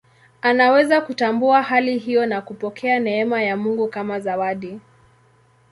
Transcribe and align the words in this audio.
Anaweza 0.41 1.01
kutambua 1.01 1.61
hali 1.61 1.97
hiyo 1.97 2.25
na 2.25 2.41
kupokea 2.41 2.99
neema 2.99 3.41
ya 3.41 3.57
Mungu 3.57 3.87
kama 3.87 4.19
zawadi. 4.19 4.79